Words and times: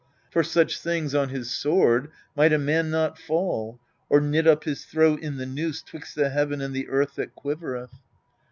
For 0.31 0.43
such 0.43 0.79
things 0.79 1.13
on 1.13 1.29
his 1.29 1.51
sword 1.51 2.09
might 2.35 2.51
a 2.51 2.57
man 2.57 2.89
not 2.89 3.19
fall, 3.19 3.79
Or 4.09 4.19
knit 4.19 4.47
up 4.47 4.63
his 4.63 4.83
throat 4.83 5.19
in 5.21 5.37
the 5.37 5.45
noose 5.45 5.83
'twixt 5.83 6.15
the 6.15 6.31
heaven 6.31 6.59
and 6.59 6.73
the 6.75 6.89
earth 6.89 7.13
that 7.17 7.35
quivereth 7.35 7.91